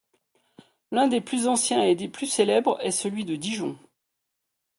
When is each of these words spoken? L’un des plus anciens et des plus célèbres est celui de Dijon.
L’un 0.89 1.07
des 1.07 1.21
plus 1.21 1.45
anciens 1.47 1.83
et 1.83 1.93
des 1.93 2.07
plus 2.07 2.25
célèbres 2.25 2.79
est 2.81 2.89
celui 2.89 3.23
de 3.23 3.35
Dijon. 3.35 3.77